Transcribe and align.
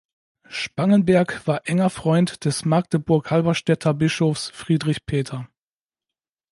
Spangenberg 0.49 1.45
war 1.45 1.69
enger 1.69 1.91
Freund 1.91 2.43
des 2.43 2.65
Magdeburg-Halberstädter 2.65 3.93
Bischofs 3.93 4.49
Friedrich 4.49 5.05
Peter. 5.05 5.47